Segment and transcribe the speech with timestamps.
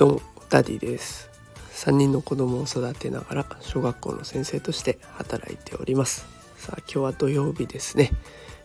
[0.00, 1.28] どうもダディです。
[1.74, 6.26] 3人の子供を育てながら小学校の先生として働いております。
[6.56, 8.10] さあ今日は土曜日ですね、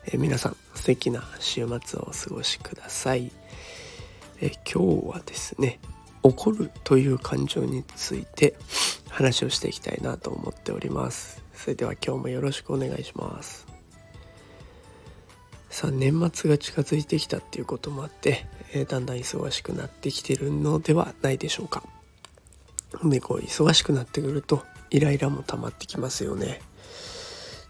[0.07, 3.31] え、皆さん素敵な週末をお過ごしください、
[4.41, 5.79] え、今日はですね
[6.23, 8.55] 怒るという感情について
[9.09, 11.43] 話をしていきたいなと思っております。
[11.53, 13.74] それでは今日もよろしくお願いします。
[15.75, 21.83] さあ年末が近づいてきたっていうこともあって、えー、だんだん忙しくなってきてるのではないでしょうか。
[23.03, 26.61] でこう忙しくなってくるとイライラも溜まってきますよね。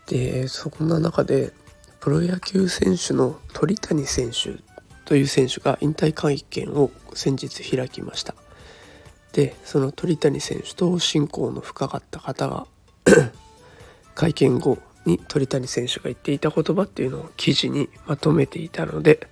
[0.05, 1.51] でそんな中で
[1.99, 4.61] プロ野球選手の鳥谷選手
[5.05, 8.35] という選手が引退会見を先日開きました。
[9.33, 12.67] でその鳥谷選手と親交の深かった方が
[14.13, 19.27] 会見後に鳥谷選手が言っていた言葉っていうのを記事にまとめていたので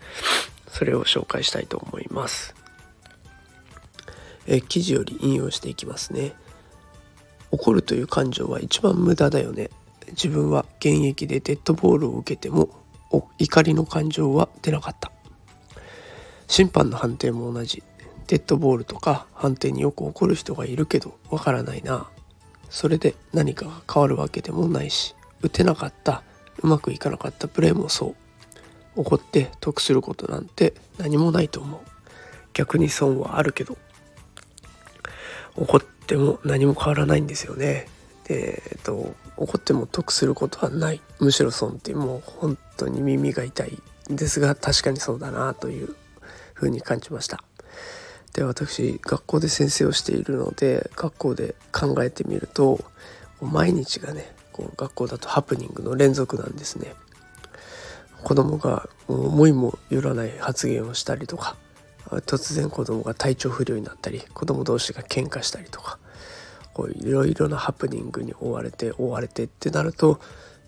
[0.67, 2.55] それを紹介したいと思います。
[4.47, 6.33] え記事より引用していきますね。
[7.51, 9.69] 怒るという感情は一番無駄だよね。
[10.09, 12.69] 自分は現役でデッドボールを受けても
[13.37, 15.11] 怒りの感情は出なかった。
[16.47, 17.83] 審判の判定も同じ。
[18.27, 22.09] デッドボールとか判定によく怒る人がいるけどわからないな。
[22.69, 25.15] それで何かが変わるわけでもないし。
[25.43, 26.23] 打てなかった
[26.61, 28.15] うまくいかなかったプレーもそう
[28.95, 31.81] 怒って得することなんて何もないと思う。
[32.53, 33.77] 逆に損はあるけど
[35.55, 37.87] 怒っても何も変わらないんですよね。
[38.25, 41.01] で、えっと、怒っても得することはない。
[41.19, 43.79] むしろ損ってもう本当に耳が痛い
[44.11, 45.95] んですが確かにそうだなという
[46.53, 47.43] ふうに感じました。
[48.33, 52.79] で私学校で先生をしているので学校で考えてみると
[53.41, 56.93] 毎日がねこう学校だとハプニングの連続なんですね。
[58.23, 61.57] 子供が思いもよらない発言をしたりとか
[62.21, 65.99] 突然子供が体調不良になったり子供同士が喧嘩したりとか
[66.73, 70.19] こういろいろなハプニングに追われて追われてってなると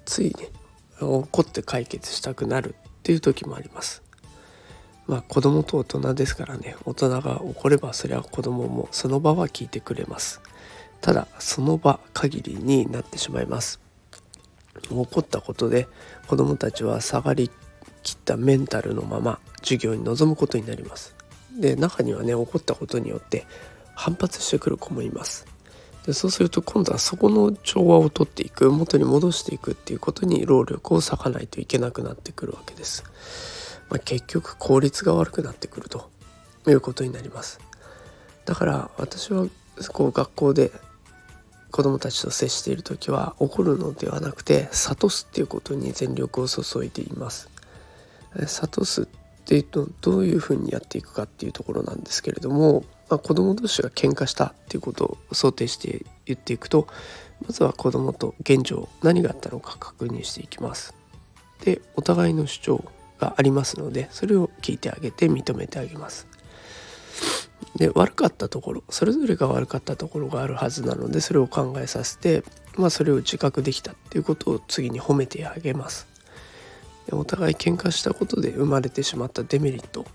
[0.06, 0.50] ついね
[1.00, 4.04] 怒って解決したくなるっていう時もあります。
[5.08, 10.42] まあ子供と大人ですからね大人が怒ればそれは子供もその場は聞いてくれます。
[11.02, 13.80] ただその場限りになってしまいます。
[14.82, 15.88] 起こったことで
[16.28, 17.50] 子どもたちは下がり
[18.04, 21.16] きったメンタルのまま授業に臨むことになります。
[21.60, 23.46] で中にはね起こったことによって
[23.96, 25.48] 反発してくる子もいます。
[26.06, 33.04] でそうすると今度はそこの調和をとっていく元に戻していくっていうことに労力を割かないといけなくなってくるわけです、
[33.90, 36.12] まあ、結局効率が悪くなってくると
[36.68, 37.60] いうことになります。
[38.46, 39.48] だから私は
[39.92, 40.72] こう学校で
[41.72, 47.50] 子供たちと接している時は怒るのではなくて諭すっていうことに全力を注いでいます。
[48.34, 49.08] 諭すっ
[49.46, 56.88] ていうとどういうふうにやっていくかっていうところなんですけれども、まあ、子供同士が喧嘩したっていうことを想定して言っていくと
[57.46, 60.96] まずは子供と現状何があったのか確認していきます。
[61.64, 62.86] でお互いの主張
[63.20, 66.28] がありますのでそれを聞いてあげて認めてあげます。
[67.76, 72.44] で悪かったところそれぞれが悪かったところがあるはずなのでそれを考えさせて、
[72.78, 76.08] まあ、それを自覚できたっていうことを次に褒めてあげます。
[77.08, 80.06] でお互い喧嘩したことで生まれてしまったデメリット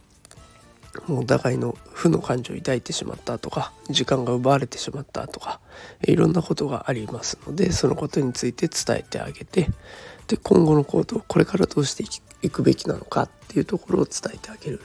[1.07, 5.61] もうお互いの負の感情を抱いてしまったとか時間が奪われてしまったとか
[6.03, 9.69] いろんなことがありますのでそのことについて伝えてあげて
[10.27, 12.05] で今後の行動これからどうして
[12.43, 14.81] いくべきなのかっていうところを伝えてあげる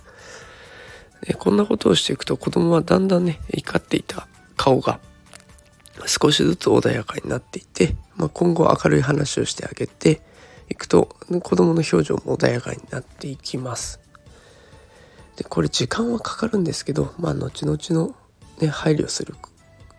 [1.27, 4.99] でこんなことをしていくと子供はだんだんね怒っていた顔が
[6.05, 10.21] 少しずつ穏やかになっていて、まあ、今後明るい話をしてあげて
[10.69, 13.99] いくと子供の表情も穏やかになっていきます。
[15.37, 18.15] でこれ時間はかかるんですけど、まあ、後々の、
[18.61, 19.35] ね、配慮する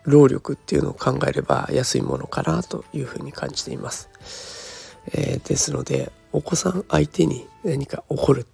[0.03, 4.09] 労力っていうのを考えれば安いものかなというふうに感じています。
[5.13, 8.45] えー、ですのでお子さん相手に何か怒る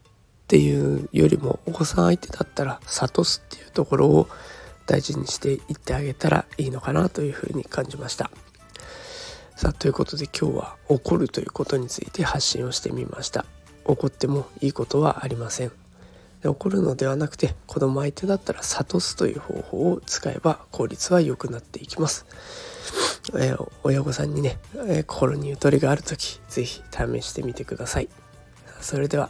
[0.43, 4.27] っていうよりもお子さん相手だったら諭すっていうところを
[4.85, 8.29] 大事にしていってあげたらいいのかなというふうに感じました。
[9.55, 13.45] さあということで今日は怒るということについて発信をしてみました。
[13.85, 15.71] 怒ってもいいことはありません。
[16.43, 22.25] 怒るのではなくて子供相手だったら諭すという方法を使えば効率は良くなっていきます。
[23.35, 28.09] えー、親御さんにね、えー、心にゆとりがある時是非試してみてください。
[28.81, 29.29] それでは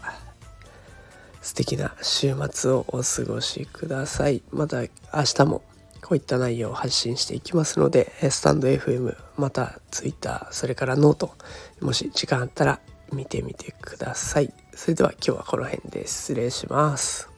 [1.43, 4.41] 素敵な週末をお過ごしください。
[4.51, 4.87] また明
[5.35, 5.61] 日も
[6.01, 11.35] こういった内容を発信していきますので、スタンド FM、また Twitter、それからノート、
[11.81, 12.79] もし時間あったら
[13.11, 14.53] 見てみてください。
[14.73, 17.32] それでは今日はこの辺で失礼します。